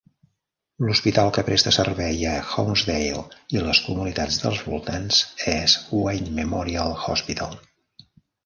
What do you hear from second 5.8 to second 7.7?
Wayne Memorial Hospital.